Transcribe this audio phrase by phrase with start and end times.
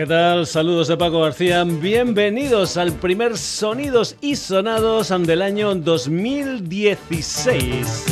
[0.00, 0.46] ¿qué tal?
[0.46, 1.62] Saludos de Paco García.
[1.62, 8.06] Bienvenidos al primer Sonidos y Sonados del año 2016.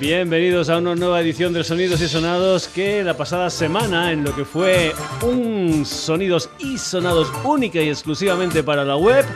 [0.00, 4.34] Bienvenidos a una nueva edición de Sonidos y Sonados que la pasada semana, en lo
[4.34, 9.26] que fue un Sonidos y Sonados única y exclusivamente para la web,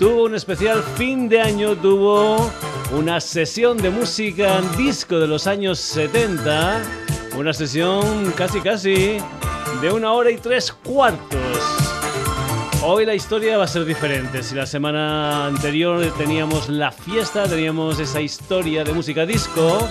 [0.00, 2.50] tuvo un especial fin de año, tuvo
[2.90, 6.82] una sesión de música disco de los años 70,
[7.36, 9.18] una sesión casi casi
[9.80, 11.38] de una hora y tres cuartos.
[12.82, 14.42] Hoy la historia va a ser diferente.
[14.42, 19.88] Si la semana anterior teníamos la fiesta, teníamos esa historia de música disco,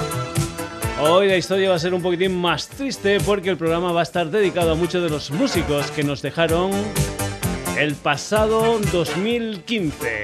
[1.02, 4.04] hoy la historia va a ser un poquitín más triste porque el programa va a
[4.04, 6.72] estar dedicado a muchos de los músicos que nos dejaron
[7.77, 10.24] el pasado 2015.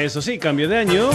[0.00, 1.10] Eso sí, cambio de año,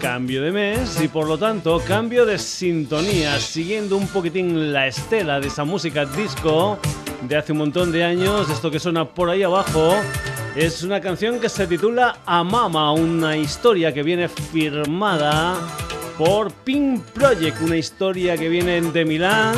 [0.00, 5.40] cambio de mes y por lo tanto cambio de sintonía, siguiendo un poquitín la estela
[5.40, 6.78] de esa música disco
[7.22, 9.94] de hace un montón de años, esto que suena por ahí abajo.
[10.54, 15.54] Es una canción que se titula Amama, una historia que viene firmada
[16.16, 19.54] por Pink Project, una historia que viene de Milán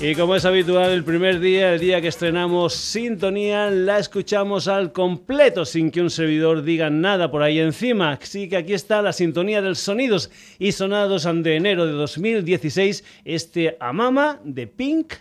[0.00, 4.92] Y como es habitual, el primer día, el día que estrenamos Sintonía, la escuchamos al
[4.92, 8.12] completo sin que un servidor diga nada por ahí encima.
[8.12, 13.78] Así que aquí está la sintonía del Sonidos y Sonados de enero de 2016, este
[13.80, 15.14] Amama de Pink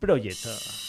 [0.00, 0.85] Project.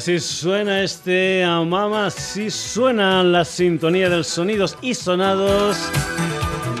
[0.00, 5.76] Así suena este Amama, así suena la sintonía de los sonidos y sonados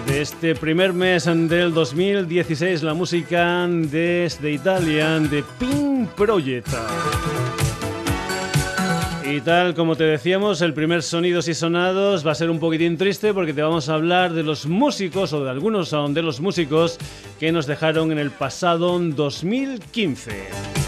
[0.06, 6.68] de este primer mes del 2016, la música desde Italia de Pink Project.
[9.30, 12.96] Y tal como te decíamos, el primer Sonidos y Sonados va a ser un poquitín
[12.96, 16.96] triste porque te vamos a hablar de los músicos o de algunos de los músicos
[17.38, 20.79] que nos dejaron en el pasado 2015.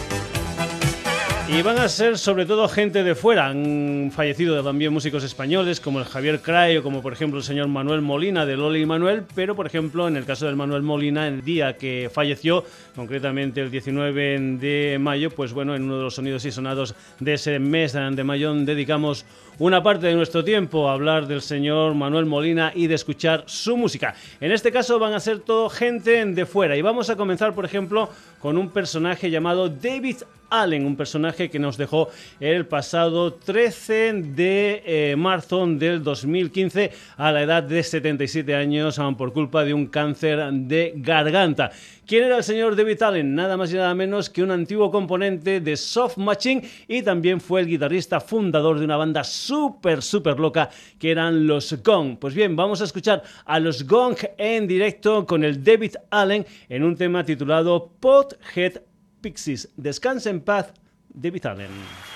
[1.55, 3.49] Y van a ser sobre todo gente de fuera.
[3.49, 7.69] Han fallecido también músicos españoles como el Javier Cray o como por ejemplo el señor
[7.69, 11.29] Manuel Molina de Loli y Manuel, pero por ejemplo en el caso del Manuel Molina,
[11.29, 12.65] el día que falleció,
[12.97, 17.35] concretamente el 19 de mayo, pues bueno, en uno de los sonidos y sonados de
[17.35, 19.27] ese mes de mayo dedicamos
[19.59, 23.77] una parte de nuestro tiempo a hablar del señor Manuel Molina y de escuchar su
[23.77, 24.15] música.
[24.41, 27.67] En este caso van a ser todo gente de fuera y vamos a comenzar por
[27.67, 28.09] ejemplo
[28.41, 30.17] con un personaje llamado David
[30.53, 37.33] Allen, un personaje que nos dejó el pasado 13 de eh, marzo del 2015 a
[37.33, 41.71] la edad de 77 años por culpa de un cáncer de garganta.
[42.07, 43.35] ¿Quién era el señor David Allen?
[43.35, 47.61] Nada más y nada menos que un antiguo componente de Soft Machine y también fue
[47.63, 50.69] el guitarrista fundador de una banda súper, súper loca
[50.99, 52.19] que eran los Gong.
[52.19, 56.83] Pues bien, vamos a escuchar a los Gong en directo con el David Allen en
[56.83, 58.83] un tema titulado Pothead
[59.23, 59.69] Pixies.
[59.77, 60.73] Descansa en paz,
[61.09, 62.12] David Allen.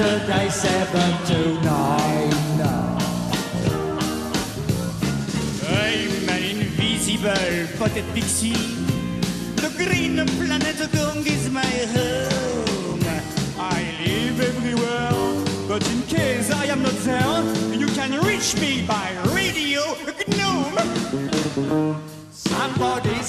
[0.00, 1.64] Saturday, 7 to 9.
[5.68, 8.54] I'm an invisible potted pixie.
[9.56, 13.04] The green planet Gong is my home.
[13.58, 15.12] I live everywhere,
[15.68, 17.44] but in case I am not there,
[17.76, 19.82] you can reach me by radio
[20.38, 22.00] gnome.
[22.32, 23.19] Somebody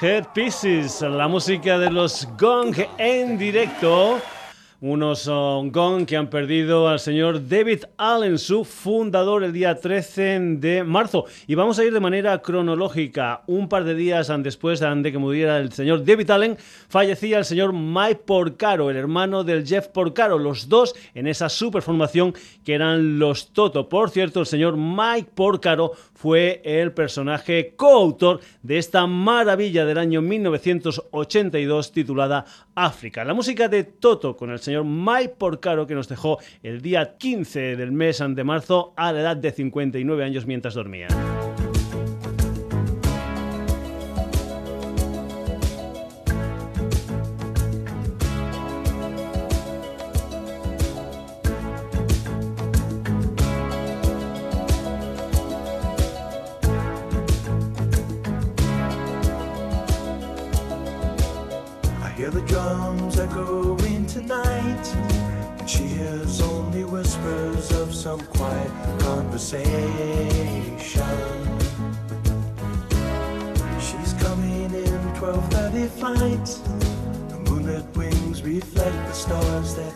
[0.00, 4.18] Pieces, la música de los Gong en directo
[4.82, 10.84] unos Gong que han perdido al señor David Allen, su fundador, el día 13 de
[10.84, 11.26] marzo.
[11.46, 13.42] Y vamos a ir de manera cronológica.
[13.46, 16.56] Un par de días después de que muriera el señor David Allen,
[16.88, 22.32] fallecía el señor Mike Porcaro, el hermano del Jeff Porcaro, los dos en esa superformación
[22.64, 23.86] que eran los Toto.
[23.86, 30.20] Por cierto, el señor Mike Porcaro fue el personaje coautor de esta maravilla del año
[30.20, 33.24] 1982 titulada África.
[33.24, 37.74] La música de Toto con el señor Mike Porcaro que nos dejó el día 15
[37.74, 41.08] del mes de marzo a la edad de 59 años mientras dormía.
[76.00, 76.46] fight.
[77.28, 79.89] The moonlit wings reflect the stars that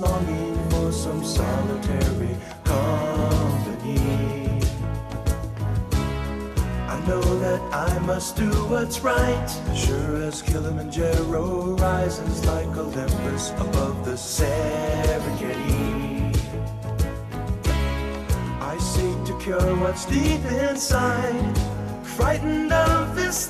[0.00, 3.98] longing for some solitary company.
[6.88, 9.48] I know that I must do what's right.
[9.74, 16.00] Sure as Kilimanjaro rises like Olympus above the Serengeti.
[18.60, 21.58] I seek to cure what's deep inside,
[22.02, 23.46] frightened of this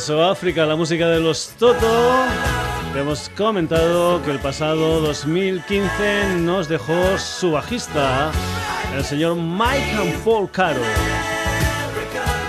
[0.00, 2.24] eso, África, la música de los Toto.
[2.96, 8.32] Hemos comentado que el pasado 2015 nos dejó su bajista,
[8.96, 10.16] el señor Mike
[10.52, 10.80] Caro.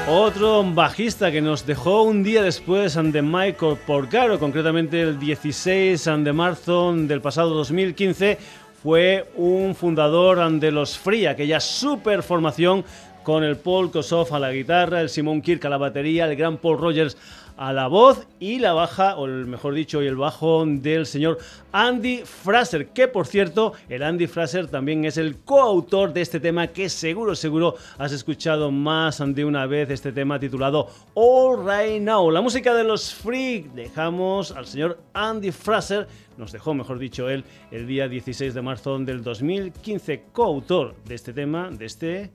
[0.08, 6.32] Otro bajista que nos dejó un día después de Michael Porcaro, concretamente el 16 de
[6.32, 8.38] marzo del pasado 2015,
[8.82, 12.86] fue un fundador de los Free, aquella super formación
[13.24, 16.58] con el Paul Kossoff a la guitarra, el Simon Kirk a la batería, el gran
[16.58, 17.18] Paul Rogers
[17.62, 21.38] a la voz y la baja, o mejor dicho, y el bajo del señor
[21.72, 26.66] Andy Fraser, que por cierto, el Andy Fraser también es el coautor de este tema
[26.66, 32.32] que seguro, seguro has escuchado más de una vez, este tema titulado All Right Now.
[32.32, 37.44] La música de los Freak, dejamos al señor Andy Fraser, nos dejó, mejor dicho, él,
[37.70, 42.32] el día 16 de marzo del 2015, coautor de este tema, de este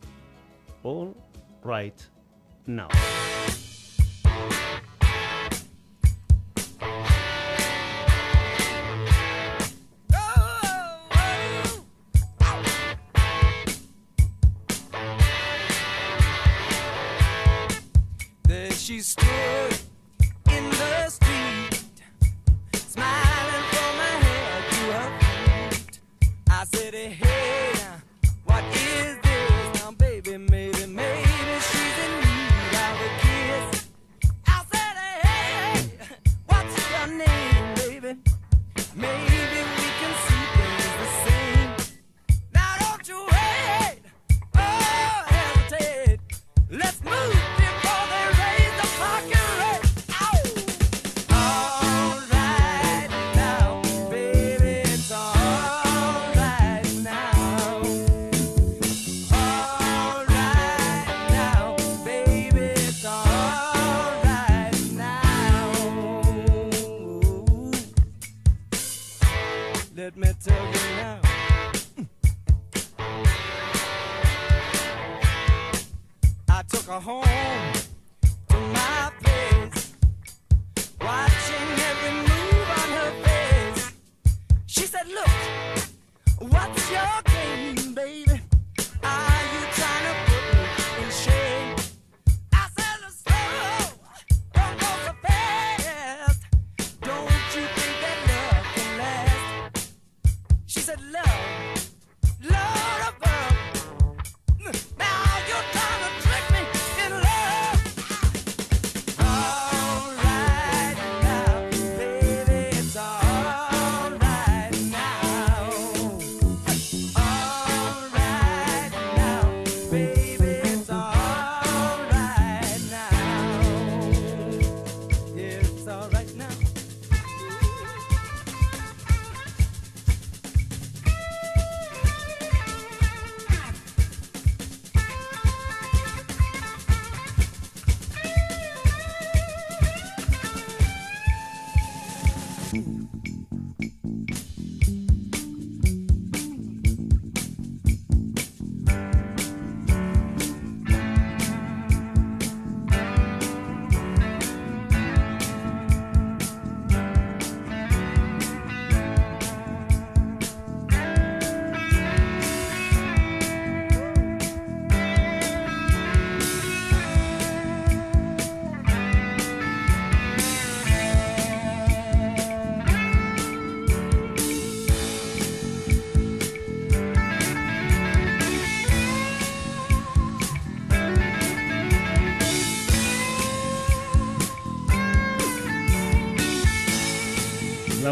[0.84, 1.14] All
[1.64, 2.00] Right
[2.66, 2.90] Now.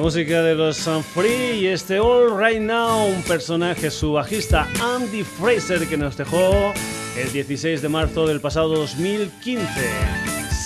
[0.04, 5.88] Música de los Free y este All Right Now, un personaje, su bajista Andy Fraser,
[5.88, 6.74] que nos dejó
[7.16, 9.64] el 16 de marzo del pasado 2015.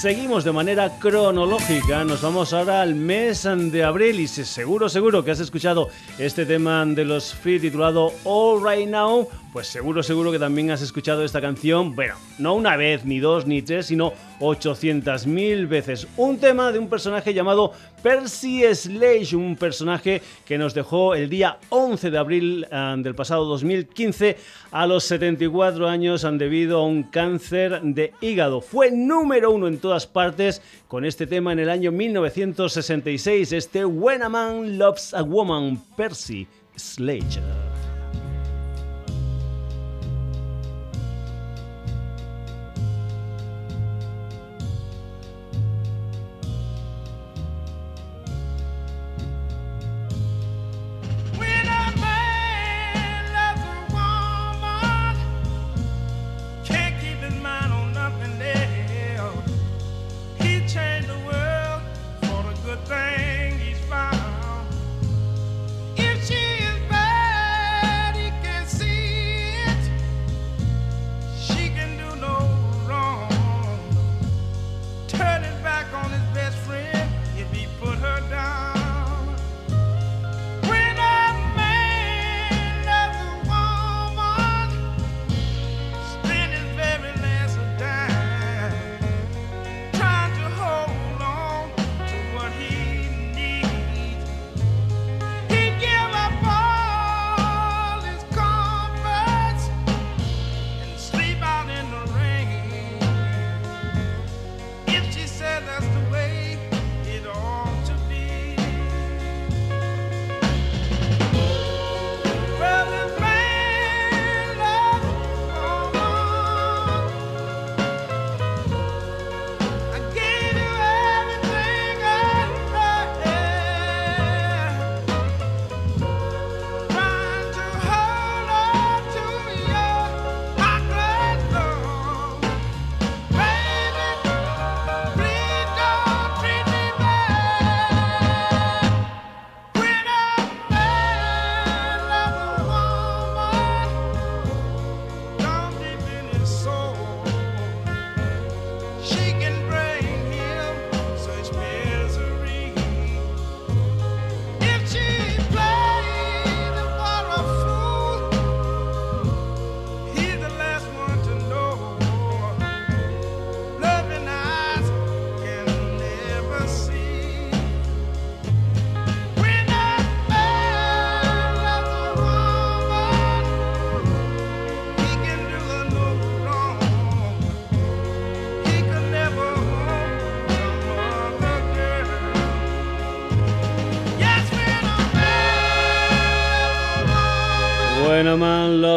[0.00, 5.30] Seguimos de manera cronológica, nos vamos ahora al mes de abril y seguro, seguro que
[5.30, 10.40] has escuchado este tema de los Free titulado All Right Now, pues seguro, seguro que
[10.40, 15.68] también has escuchado esta canción, bueno, no una vez, ni dos, ni tres, sino 800.000
[15.68, 16.06] veces.
[16.16, 17.72] Un tema de un personaje llamado
[18.02, 23.44] Percy Sledge, un personaje que nos dejó el día 11 de abril eh, del pasado
[23.46, 24.36] 2015
[24.70, 28.60] a los 74 años debido a un cáncer de hígado.
[28.60, 34.22] Fue número uno en todas partes con este tema en el año 1966, este When
[34.22, 36.46] a Man Loves a Woman, Percy
[36.76, 37.40] Sledge.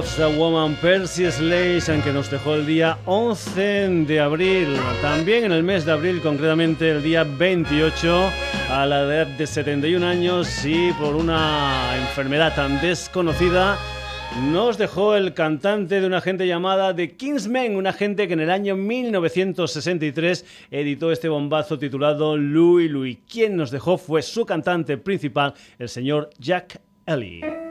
[0.02, 5.52] Loves a Woman, Percy Sledge, que nos dejó el día 11 de abril, también en
[5.52, 8.32] el mes de abril, concretamente el día 28,
[8.72, 13.78] a la edad de 71 años y por una enfermedad tan desconocida,
[14.52, 18.50] nos dejó el cantante de una gente llamada The Kingsmen, una gente que en el
[18.50, 23.20] año 1963 editó este bombazo titulado Louis Louis.
[23.32, 27.71] Quien nos dejó fue su cantante principal, el señor Jack Ellie.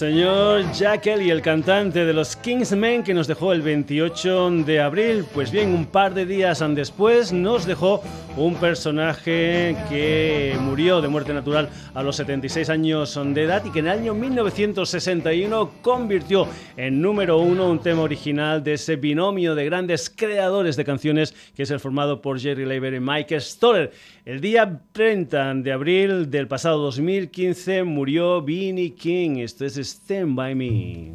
[0.00, 5.26] Señor Jack y el cantante de los Kingsmen, que nos dejó el 28 de abril.
[5.34, 8.02] Pues bien, un par de días después nos dejó
[8.36, 13.80] un personaje que murió de muerte natural a los 76 años de edad y que
[13.80, 19.64] en el año 1961 convirtió en número uno un tema original de ese binomio de
[19.64, 23.92] grandes creadores de canciones que es el formado por Jerry Leiber y Mike Stoller.
[24.24, 29.38] El día 30 de abril del pasado 2015 murió Vinnie King.
[29.38, 31.12] Esto es Stand By Me.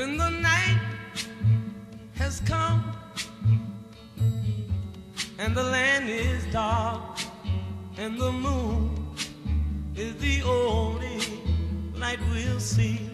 [0.00, 0.80] When the night
[2.14, 2.96] has come
[5.38, 7.18] and the land is dark
[7.98, 9.14] and the moon
[9.94, 11.20] is the only
[11.94, 13.09] light we'll see.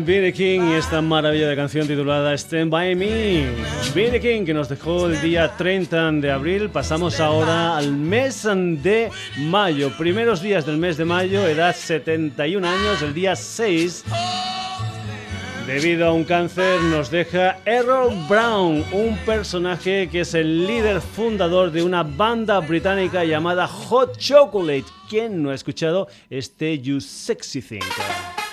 [0.00, 3.46] Billy King y esta maravilla de canción titulada Stand By Me.
[3.94, 6.70] Billy King que nos dejó el día 30 de abril.
[6.70, 9.90] Pasamos ahora al mes de mayo.
[9.96, 14.04] Primeros días del mes de mayo, edad 71 años, el día 6.
[15.66, 21.70] Debido a un cáncer nos deja Errol Brown, un personaje que es el líder fundador
[21.70, 24.84] de una banda británica llamada Hot Chocolate.
[25.08, 28.43] ¿Quién no ha escuchado este You Sexy Thing?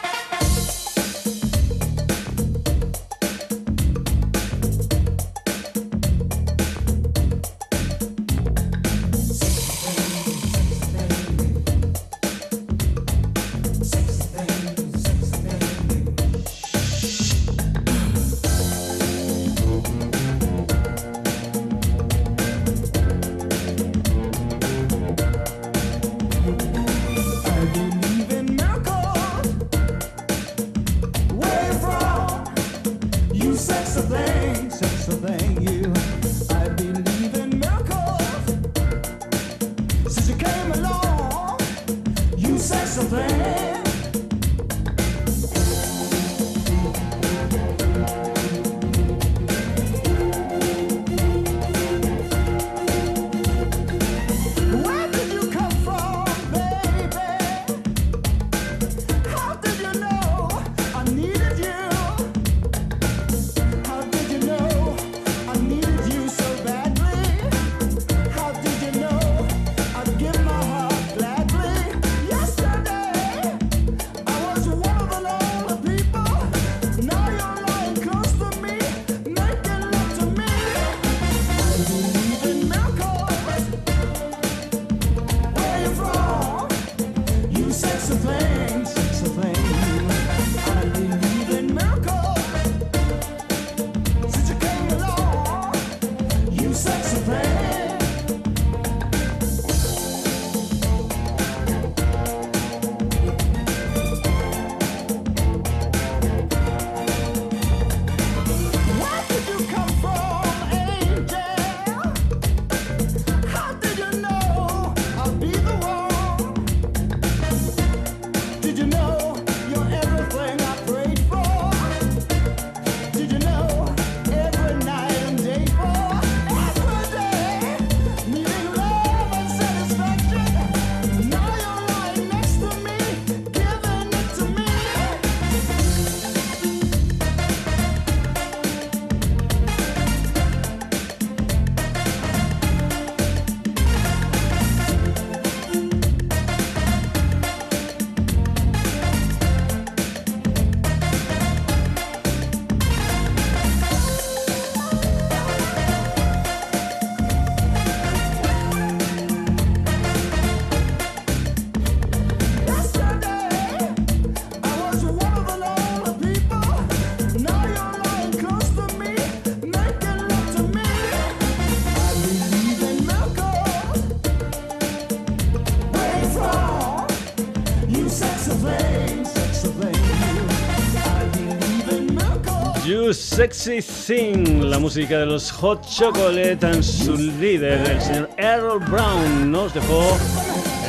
[183.35, 189.49] Sexy Thing, la música de los Hot Chocolate en su líder, el señor Errol Brown,
[189.49, 190.17] nos dejó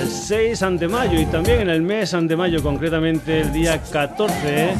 [0.00, 4.74] el 6 de mayo y también en el mes de mayo, concretamente el día 14,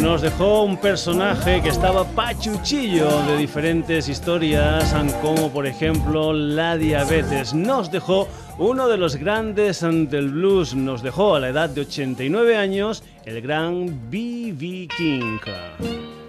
[0.00, 7.52] nos dejó un personaje que estaba pachuchillo de diferentes historias, como por ejemplo la diabetes.
[7.52, 8.28] Nos dejó
[8.58, 13.42] uno de los grandes del blues, nos dejó a la edad de 89 años el
[13.42, 14.86] gran B.B.
[14.96, 16.19] King.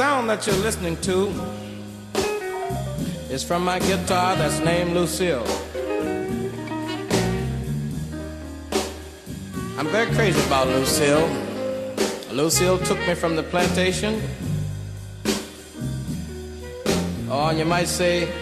[0.00, 1.28] That you're listening to
[3.28, 5.44] is from my guitar that's named Lucille.
[9.76, 11.28] I'm very crazy about Lucille.
[12.32, 14.22] Lucille took me from the plantation
[17.28, 18.32] oh, or you might say,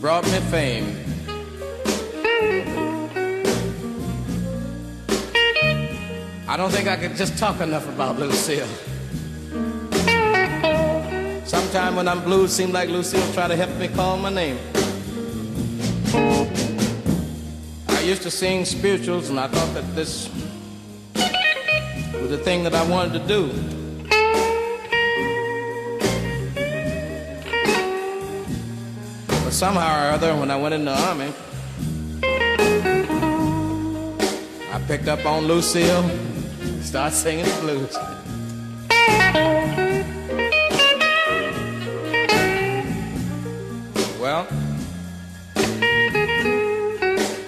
[0.00, 0.86] brought me fame.
[6.48, 8.87] I don't think I could just talk enough about Lucille.
[11.78, 14.58] Sometime when I'm blue, seems like Lucille try to help me call my name.
[17.88, 20.28] I used to sing spirituals, and I thought that this
[22.20, 23.46] was the thing that I wanted to do.
[29.28, 31.32] But somehow or other, when I went in the army,
[34.72, 36.02] I picked up on Lucille,
[36.82, 37.96] started singing the blues.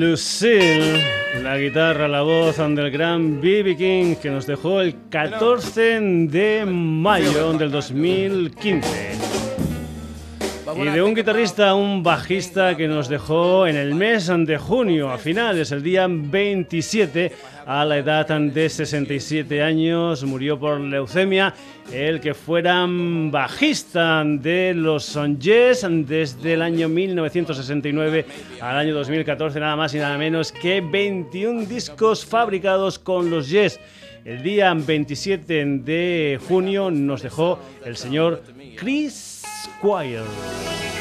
[0.00, 1.04] Lucille,
[1.42, 3.76] la guitarra, la voz del gran B.B.
[3.76, 9.10] King que nos dejó el 14 de mayo del 2015.
[10.74, 15.18] Y de un guitarrista un bajista que nos dejó en el mes de junio, a
[15.18, 17.32] finales, el día 27,
[17.66, 21.54] a la edad de 67 años, murió por leucemia,
[21.92, 28.26] el que fuera bajista de los Yes desde el año 1969
[28.60, 33.80] al año 2014, nada más y nada menos que 21 discos fabricados con los Yes.
[34.24, 38.42] El día 27 de junio nos dejó el señor
[38.76, 40.99] Chris Squire.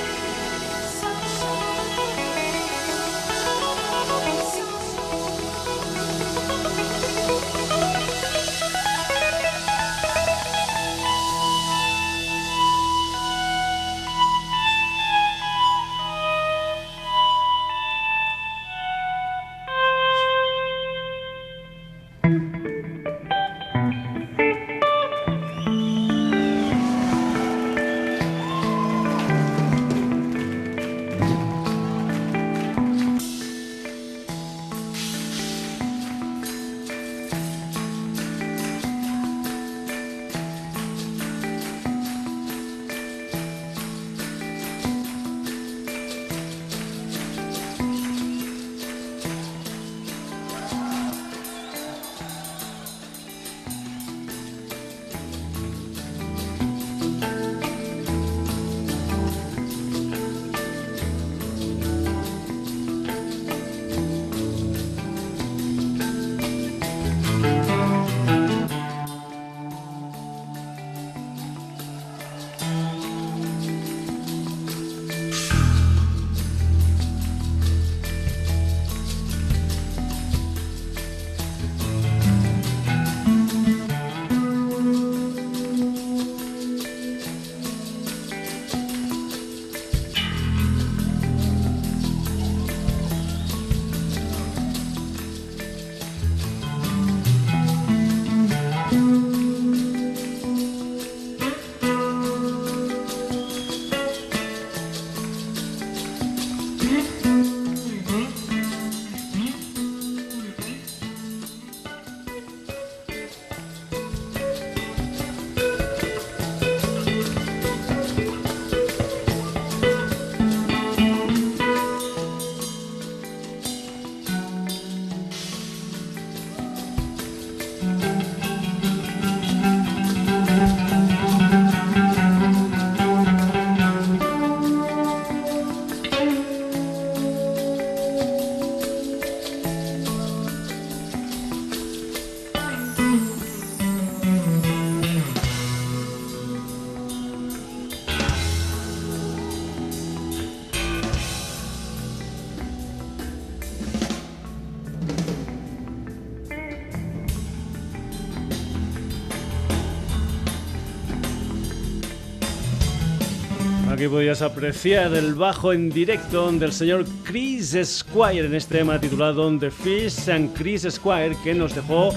[164.00, 169.60] Aquí podías apreciar el bajo en directo del señor Chris Squire en este tema titulado
[169.60, 172.14] The Fish and Chris Squire que nos dejó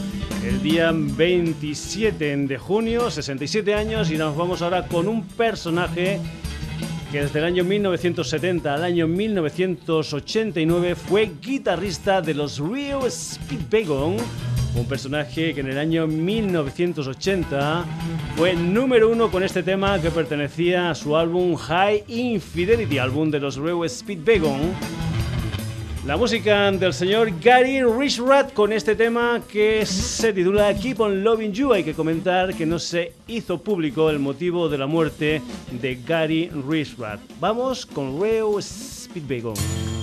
[0.47, 6.21] el día 27 de junio, 67 años y nos vamos ahora con un personaje
[7.11, 14.19] que desde el año 1970 al año 1989 fue guitarrista de los Rio Speedwagon
[14.75, 17.85] un personaje que en el año 1980
[18.37, 23.41] fue número uno con este tema que pertenecía a su álbum High Infidelity, álbum de
[23.41, 24.73] los Speed Speedwagon.
[26.07, 31.53] La música del señor Gary Richrat con este tema que se titula Keep on Loving
[31.53, 31.73] You.
[31.73, 36.51] Hay que comentar que no se hizo público el motivo de la muerte de Gary
[36.69, 37.21] Richrat.
[37.39, 40.02] Vamos con Speed Speedwagon.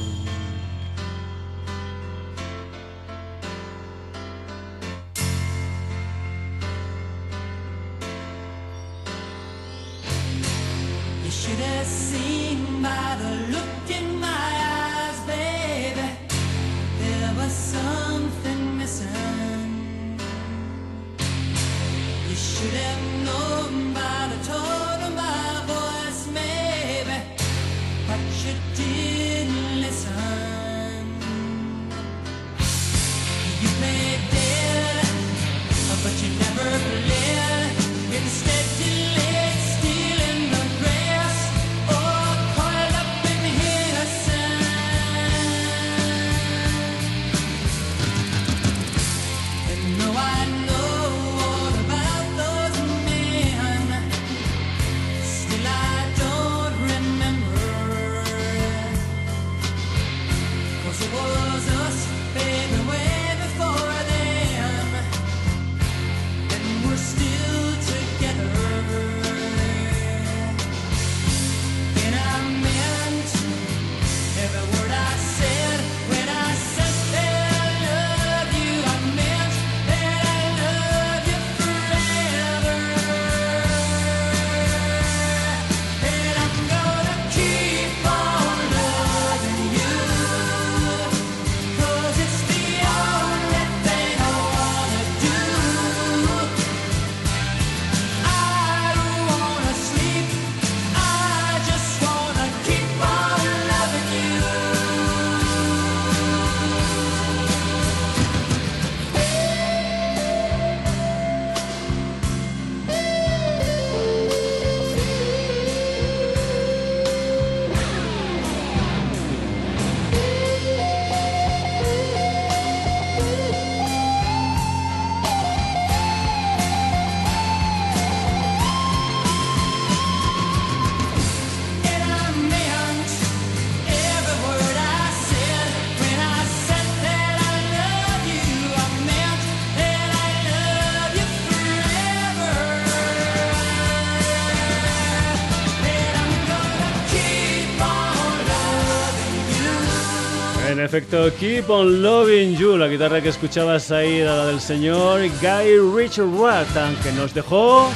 [150.90, 152.76] Perfecto, Keep on Loving You.
[152.76, 157.92] La guitarra que escuchabas ahí era la del señor Guy Richard Watton, que nos dejó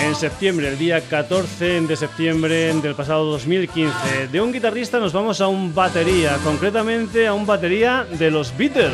[0.00, 4.28] en septiembre, el día 14 de septiembre del pasado 2015.
[4.28, 8.92] De un guitarrista nos vamos a un batería, concretamente a un batería de los Beatles.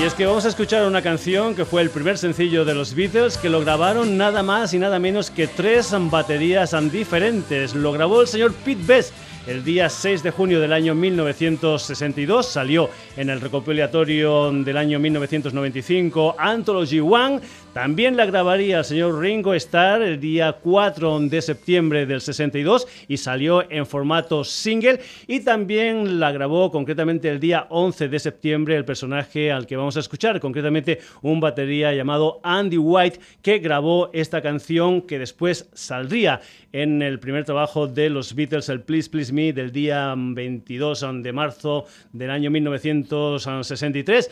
[0.00, 2.94] Y es que vamos a escuchar una canción que fue el primer sencillo de los
[2.94, 7.74] Beatles que lo grabaron nada más y nada menos que tres baterías diferentes.
[7.74, 9.12] Lo grabó el señor Pete Best
[9.46, 12.46] el día 6 de junio del año 1962.
[12.46, 17.40] Salió en el recopilatorio del año 1995 Anthology One.
[17.72, 23.18] También la grabaría el señor Ringo Starr el día 4 de septiembre del 62 y
[23.18, 25.00] salió en formato single.
[25.26, 29.96] Y también la grabó concretamente el día 11 de septiembre el personaje al que vamos
[29.96, 36.40] a escuchar, concretamente un batería llamado Andy White que grabó esta canción que después saldría
[36.72, 41.84] en el primer trabajo de los Beatles, el Please Please Del día 22 de marzo
[42.10, 44.30] del año 1963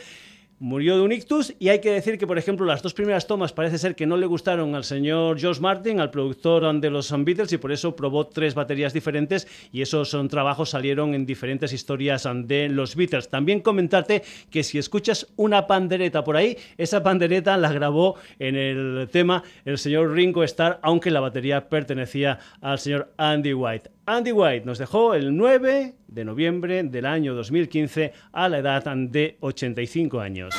[0.61, 3.53] murió de un ictus y hay que decir que, por ejemplo, las dos primeras tomas
[3.53, 7.53] parece ser que no le gustaron al señor George Martin, al productor de los Beatles,
[7.53, 12.27] y por eso probó tres baterías diferentes y esos son trabajos salieron en diferentes historias
[12.47, 13.29] de los Beatles.
[13.29, 19.09] También comentarte que si escuchas una pandereta por ahí, esa pandereta la grabó en el
[19.13, 23.94] tema el señor Ringo Starr, aunque la batería pertenecía al señor Andy White.
[24.07, 29.39] Andy White nos dejó el 9 de noviembre del año 2015 a la edad de
[29.41, 30.55] 85 años.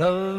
[0.00, 0.29] love.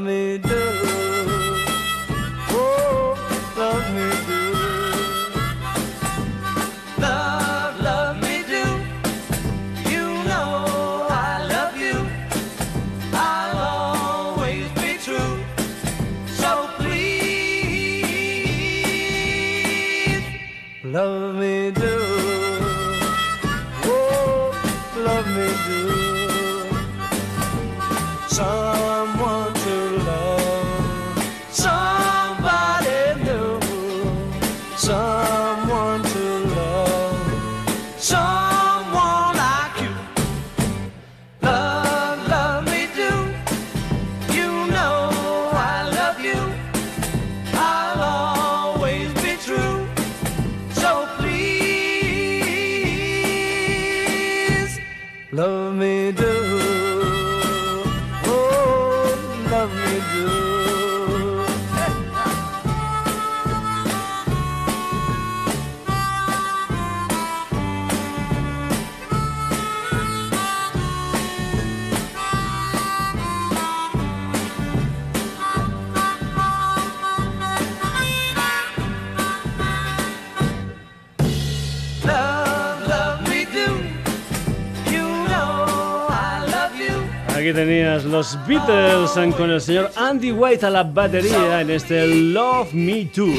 [88.21, 93.33] Los Beatles con el señor Andy White a la batería en este Love Me Too.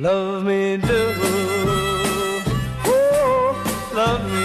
[0.00, 0.88] Love me do.
[2.84, 3.54] Oh,
[3.94, 4.41] love me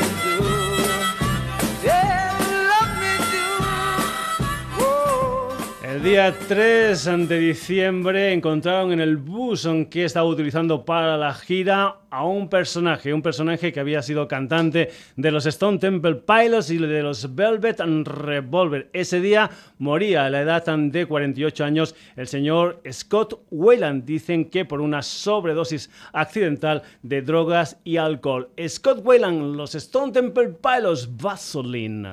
[6.08, 12.24] día 3 de diciembre encontraron en el bus que estaba utilizando para la gira a
[12.24, 17.04] un personaje, un personaje que había sido cantante de los Stone Temple Pilots y de
[17.04, 18.90] los Velvet Revolver.
[18.94, 19.50] Ese día
[19.80, 24.06] moría a la edad de 48 años el señor Scott Wayland.
[24.06, 28.50] Dicen que por una sobredosis accidental de drogas y alcohol.
[28.66, 32.08] Scott Wayland, los Stone Temple Pilots, Vaseline.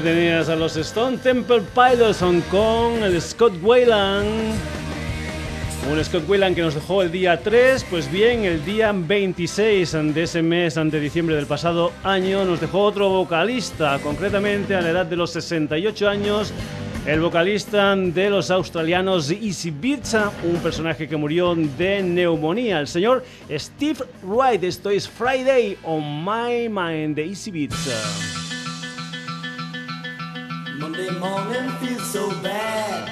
[0.00, 4.54] Tenías a los Stone Temple Pilots con el Scott Wayland.
[5.90, 10.22] Un Scott Wayland que nos dejó el día 3, pues bien, el día 26 de
[10.22, 15.06] ese mes de diciembre del pasado año nos dejó otro vocalista, concretamente a la edad
[15.06, 16.52] de los 68 años,
[17.06, 23.24] el vocalista de los australianos Easy Beats, un personaje que murió de neumonía, el señor
[23.50, 24.62] Steve Wright.
[24.62, 28.39] Esto es Friday on My Mind de Easy Beats.
[31.10, 33.08] Monday morning feels so bad.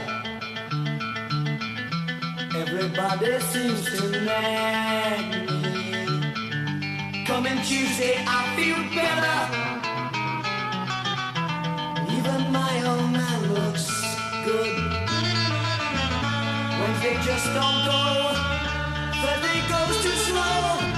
[2.54, 7.24] Everybody seems to nag me.
[7.24, 9.38] Coming Tuesday, I feel better.
[12.16, 13.86] Even my old man looks
[14.44, 14.76] good.
[16.80, 18.02] Wednesday just don't go.
[19.22, 20.97] Thursday goes too slow.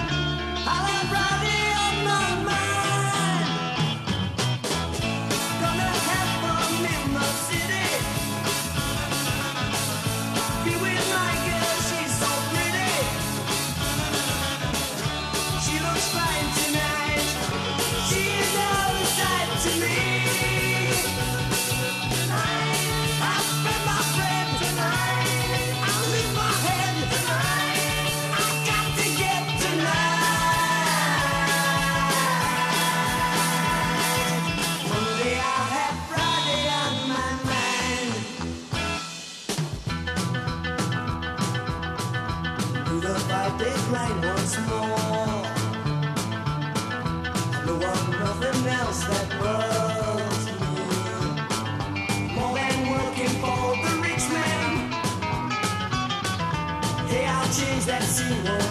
[58.30, 58.69] you want.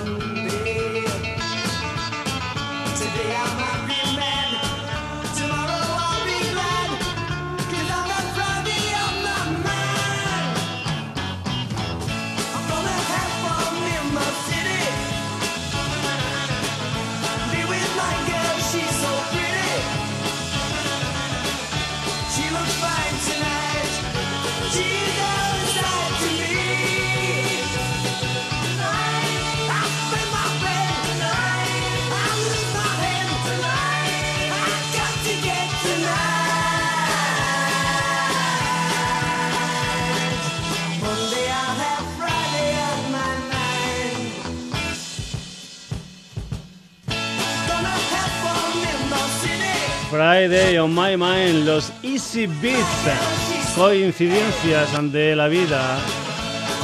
[50.19, 55.97] Friday on My Mind, los Easy Beats, coincidencias de la vida.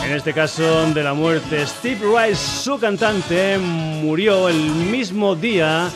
[0.05, 0.63] En este caso
[0.93, 5.89] de la muerte, Steve Rice, su cantante, murió el mismo día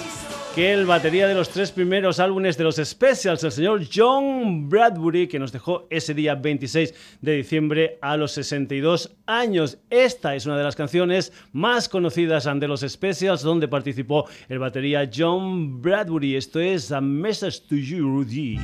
[0.55, 5.27] que el batería de los tres primeros álbumes de los Specials, el señor John Bradbury,
[5.27, 9.77] que nos dejó ese día 26 de diciembre a los 62 años.
[9.89, 15.09] Esta es una de las canciones más conocidas de los Specials, donde participó el batería
[15.13, 16.35] John Bradbury.
[16.35, 18.57] Esto es A Message to You, Rudy.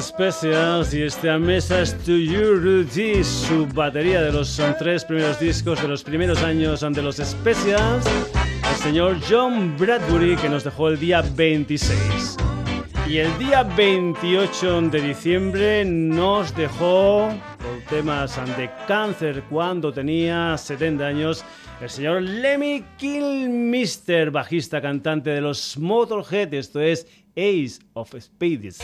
[0.00, 5.80] Specials y este A Message to You, Rudy, su batería de los tres primeros discos
[5.80, 8.04] de los primeros años de los Specials,
[8.68, 12.36] el señor John Bradbury, que nos dejó el día 26.
[13.08, 17.28] Y el día 28 de diciembre nos dejó,
[17.58, 21.44] por temas de cáncer, cuando tenía 70 años,
[21.80, 28.78] el señor Lemmy Kilmister, bajista cantante de los Motorhead, esto es Ace of Spades.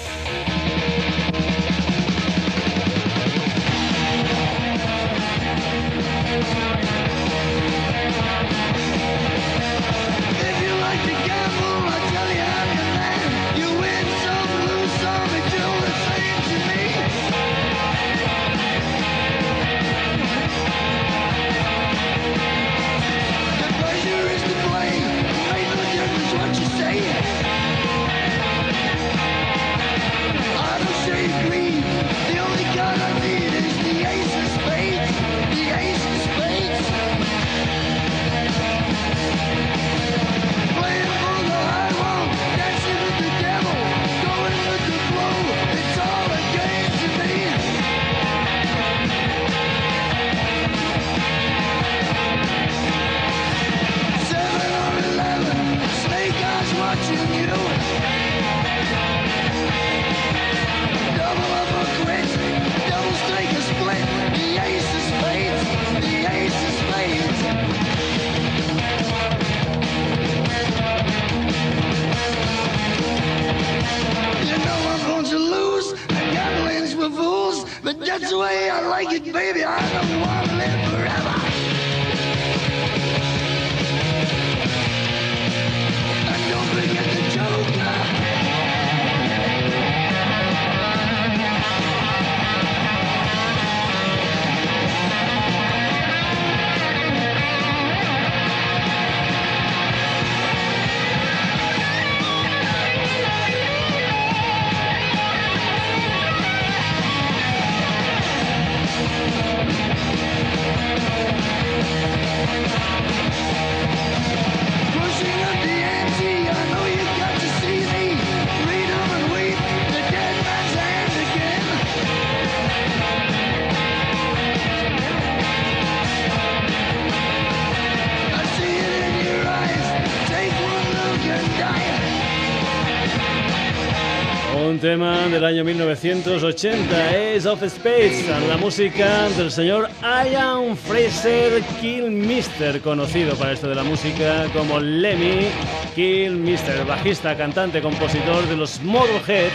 [135.75, 143.75] 1980, Ace of Space, la música del señor Ian Fraser Kilmister, conocido para esto de
[143.75, 145.47] la música como Lemmy
[145.95, 149.51] Kilmister, bajista, cantante, compositor de los Motorhead,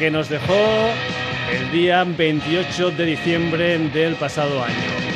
[0.00, 0.54] que nos dejó
[1.52, 5.15] el día 28 de diciembre del pasado año.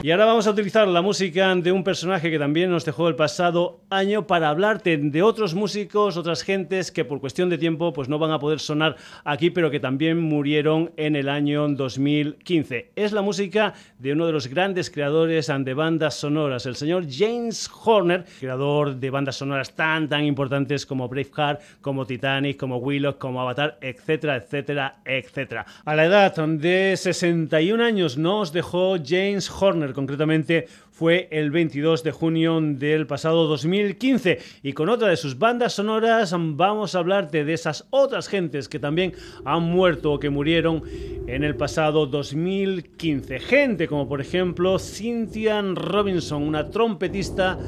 [0.00, 3.16] Y ahora vamos a utilizar la música de un personaje que también nos dejó el
[3.16, 8.08] pasado año para hablarte de otros músicos, otras gentes que por cuestión de tiempo pues
[8.08, 8.94] no van a poder sonar
[9.24, 12.92] aquí, pero que también murieron en el año 2015.
[12.94, 17.68] Es la música de uno de los grandes creadores de bandas sonoras, el señor James
[17.84, 23.40] Horner, creador de bandas sonoras tan tan importantes como Braveheart, como Titanic, como Willow, como
[23.40, 25.66] Avatar, etcétera, etcétera, etcétera.
[25.84, 32.10] A la edad de 61 años nos dejó James Horner, concretamente fue el 22 de
[32.10, 37.52] junio del pasado 2015 y con otra de sus bandas sonoras vamos a hablarte de
[37.52, 39.12] esas otras gentes que también
[39.44, 40.82] han muerto o que murieron
[41.26, 43.40] en el pasado 2015.
[43.40, 47.58] Gente como por ejemplo Cynthia Robinson, una trompetista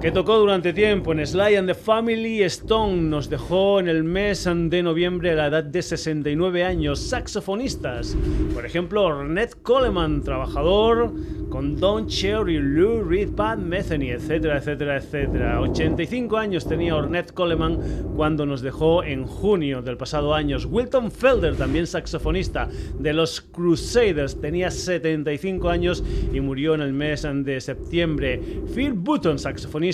[0.00, 4.48] que tocó durante tiempo en Sly and the Family Stone, nos dejó en el mes
[4.50, 7.00] de noviembre a la edad de 69 años.
[7.00, 8.16] Saxofonistas,
[8.54, 11.12] por ejemplo, Ornette Coleman, trabajador
[11.50, 15.60] con Don Cherry, Lou Reed, Pat Metheny, etcétera, etcétera, etcétera.
[15.60, 17.78] 85 años tenía Ornette Coleman
[18.16, 20.56] cuando nos dejó en junio del pasado año.
[20.66, 27.26] Wilton Felder, también saxofonista de los Crusaders, tenía 75 años y murió en el mes
[27.30, 28.40] de septiembre.
[28.74, 29.89] Phil Button, saxofonista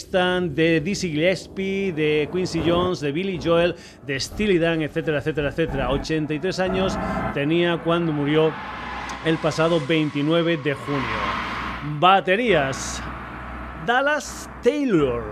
[0.55, 3.75] de Dizzy Gillespie, de Quincy Jones, de Billy Joel,
[4.07, 5.91] de Steely Dan, etcétera, etcétera, etcétera.
[5.91, 6.99] 83 años
[7.33, 8.53] tenía cuando murió
[9.25, 11.01] el pasado 29 de junio.
[11.99, 13.03] Baterías.
[13.87, 15.23] Dallas Taylor.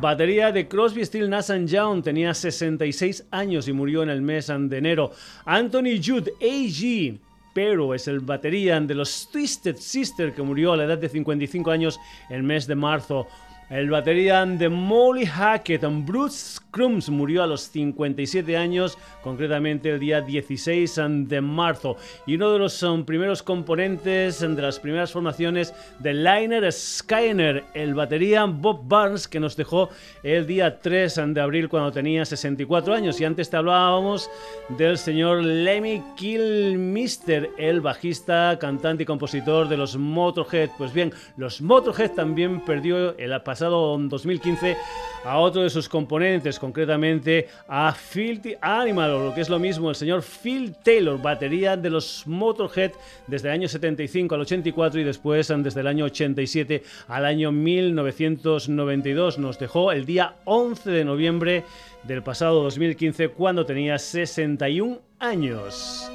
[0.00, 4.78] Batería de Crosby, Still Nash Young tenía 66 años y murió en el mes de
[4.78, 5.12] enero.
[5.44, 7.18] Anthony Jude, AG,
[7.54, 11.70] pero es el batería de los Twisted Sister que murió a la edad de 55
[11.70, 11.98] años
[12.28, 13.26] el mes de marzo.
[13.68, 20.20] El batería de Molly Hackett, Bruce Crums, murió a los 57 años, concretamente el día
[20.20, 21.96] 16 de marzo.
[22.26, 27.94] Y uno de los um, primeros componentes de las primeras formaciones de Liner Skyner, el
[27.94, 29.90] batería Bob Barnes, que nos dejó
[30.22, 33.20] el día 3 de abril cuando tenía 64 años.
[33.20, 34.30] Y antes te hablábamos
[34.78, 40.70] del señor Lemmy Kilmister, el bajista, cantante y compositor de los Motorhead.
[40.78, 44.76] Pues bien, los Motorhead también perdió el pasado 2015
[45.24, 49.90] a otro de sus componentes, concretamente a Filthy Animal, o lo que es lo mismo,
[49.90, 52.92] el señor Phil Taylor, batería de los Motorhead
[53.26, 59.38] desde el año 75 al 84 y después desde el año 87 al año 1992.
[59.38, 61.64] Nos dejó el día 11 de noviembre
[62.04, 66.10] del pasado 2015 cuando tenía 61 años.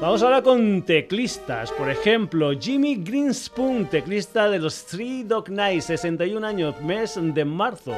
[0.00, 1.72] Vamos ahora con teclistas.
[1.72, 7.94] Por ejemplo, Jimmy Greenspoon, teclista de los Three Dog Nights, 61 años, mes de marzo.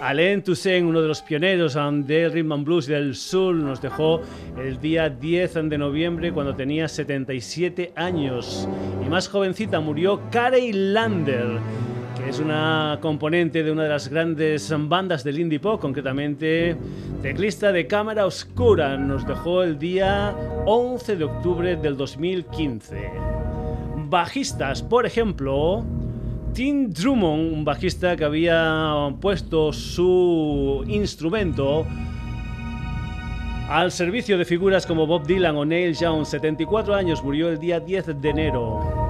[0.00, 4.20] Alain Toussaint, uno de los pioneros um, del rhythm and blues del sur, nos dejó
[4.56, 8.68] el día 10 de noviembre cuando tenía 77 años.
[9.04, 11.58] Y más jovencita murió Carey Lander,
[12.28, 16.76] es una componente de una de las grandes bandas del indie pop, concretamente
[17.22, 18.96] teclista de Cámara Oscura.
[18.96, 20.34] Nos dejó el día
[20.66, 23.10] 11 de octubre del 2015.
[24.08, 25.84] Bajistas, por ejemplo,
[26.54, 31.86] Tim Drummond, un bajista que había puesto su instrumento
[33.68, 37.80] al servicio de figuras como Bob Dylan o Neil Young, 74 años, murió el día
[37.80, 39.03] 10 de enero.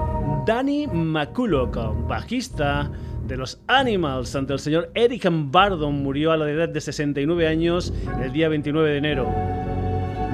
[0.45, 1.75] Danny McCulloch,
[2.07, 2.91] bajista
[3.27, 7.93] de los Animals ante el señor Eric Bardon, murió a la edad de 69 años
[8.21, 9.55] el día 29 de enero.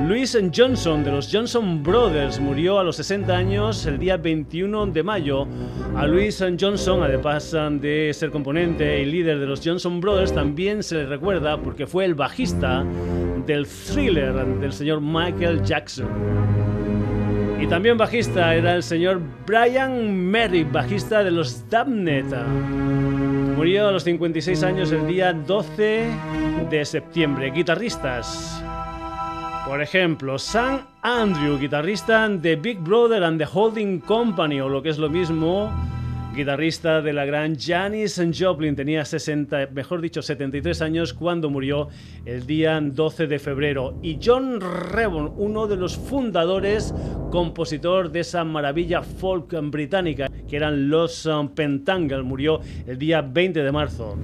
[0.07, 5.03] Louis Johnson de los Johnson Brothers murió a los 60 años el día 21 de
[5.03, 5.47] mayo.
[5.95, 10.95] A Louis Johnson, además de ser componente y líder de los Johnson Brothers, también se
[10.95, 12.83] le recuerda porque fue el bajista
[13.45, 16.80] del thriller del señor Michael Jackson.
[17.61, 22.25] Y también bajista era el señor Brian Merrick, bajista de los Damned.
[23.55, 26.07] Murió a los 56 años el día 12
[26.71, 27.51] de septiembre.
[27.51, 28.63] Guitarristas.
[29.67, 34.89] Por ejemplo, Sam Andrew, guitarrista de Big Brother and the Holding Company, o lo que
[34.89, 35.71] es lo mismo,
[36.35, 41.89] guitarrista de la gran Janis Joplin, tenía 60, mejor dicho, 73 años cuando murió
[42.25, 43.97] el día 12 de febrero.
[44.01, 46.93] Y John Rebon, uno de los fundadores,
[47.31, 53.61] compositor de esa maravilla folk británica, que eran los um, Pentangle, murió el día 20
[53.61, 54.17] de marzo.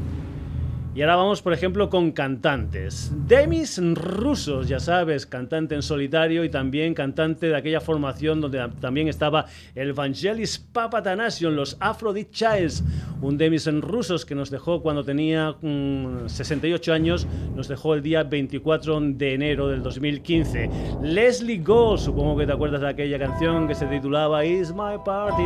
[0.98, 3.12] Y ahora vamos, por ejemplo, con cantantes.
[3.28, 9.08] Demis Rusos, ya sabes, cantante en solitario y también cantante de aquella formación donde también
[9.08, 9.46] estaba
[9.76, 12.84] el Vangelis Papatanasios, los Aphrodite Childs,
[13.22, 18.24] un Demis Rusos que nos dejó cuando tenía mm, 68 años, nos dejó el día
[18.24, 20.68] 24 de enero del 2015.
[21.04, 25.44] Leslie Gold, supongo que te acuerdas de aquella canción que se titulaba Is My Party.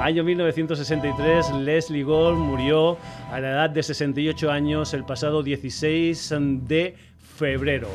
[0.00, 2.96] Año 1963, Leslie Gold murió
[3.30, 6.34] a la edad de 68 años el pasado 16
[6.66, 7.88] de febrero.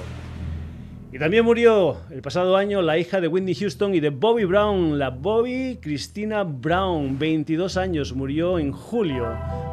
[1.11, 4.99] Y también murió el pasado año la hija de Whitney Houston y de Bobby Brown,
[4.99, 9.25] la Bobby Christina Brown, 22 años, murió en julio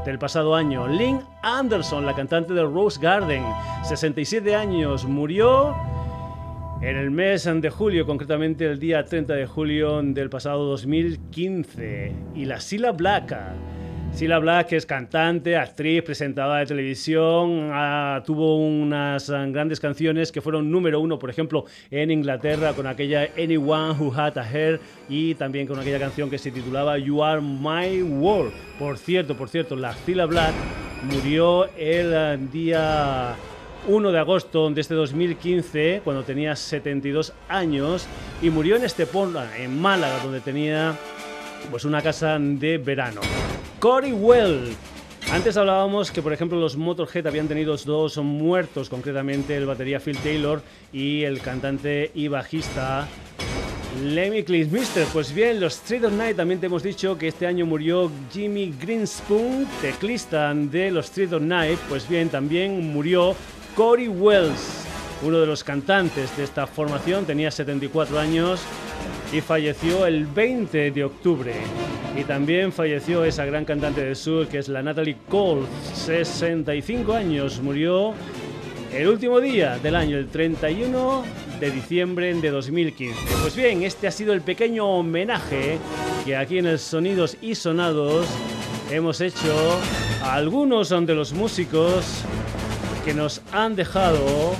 [0.07, 0.87] del pasado año.
[0.87, 3.43] Lynn Anderson, la cantante de Rose Garden,
[3.83, 5.75] 67 años, murió
[6.81, 12.13] en el mes de julio, concretamente el día 30 de julio del pasado 2015.
[12.35, 13.37] Y la Sila Black,
[14.15, 20.41] Sila Black es cantante, actriz, presentadora de televisión, ah, tuvo unas ah, grandes canciones que
[20.41, 25.35] fueron número uno, por ejemplo, en Inglaterra con aquella Anyone Who Had a Hair y
[25.35, 28.53] también con aquella canción que se titulaba You Are My World.
[28.79, 30.53] Por cierto, por cierto, la Sila Black
[31.03, 33.35] murió el ah, día
[33.89, 38.07] 1 de agosto de este 2015, cuando tenía 72 años,
[38.41, 40.95] y murió en Estepona, en Málaga, donde tenía
[41.71, 43.21] pues una casa de verano.
[43.83, 44.77] Cory Well.
[45.33, 50.17] Antes hablábamos que, por ejemplo, los Motorhead habían tenido dos muertos, concretamente el batería Phil
[50.19, 50.63] Taylor
[50.93, 53.09] y el cantante y bajista
[54.01, 55.05] Lemmy Kilmister.
[55.13, 58.73] Pues bien, los Street of Night también te hemos dicho que este año murió Jimmy
[58.81, 61.81] Greenspoon, teclista de los Street of Night.
[61.89, 63.35] Pues bien, también murió
[63.75, 64.85] Cory Wells,
[65.23, 68.61] uno de los cantantes de esta formación, tenía 74 años
[69.33, 71.55] y falleció el 20 de octubre.
[72.17, 77.61] Y también falleció esa gran cantante del sur que es la Natalie Cole, 65 años,
[77.61, 78.13] murió
[78.93, 81.25] el último día del año, el 31
[81.59, 83.19] de diciembre de 2015.
[83.41, 85.79] Pues bien, este ha sido el pequeño homenaje
[86.27, 88.27] que aquí en el Sonidos y Sonados
[88.91, 89.79] hemos hecho
[90.23, 92.05] a algunos de los músicos
[93.05, 94.55] que nos han dejado,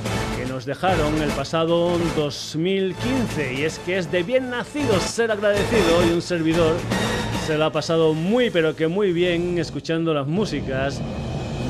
[0.53, 3.55] nos dejaron el pasado 2015.
[3.55, 6.77] Y es que es de bien nacido ser agradecido y un servidor
[7.47, 11.01] se lo ha pasado muy pero que muy bien escuchando las músicas